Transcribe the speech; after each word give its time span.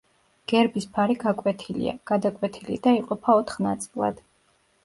გერბის 0.51 0.87
ფარი 0.95 1.17
გაკვეთილია, 1.23 1.93
გადაკვეთილი 2.13 2.79
და 2.89 2.97
იყოფა 3.03 3.37
ოთხ 3.43 3.61
ნაწილად. 3.67 4.27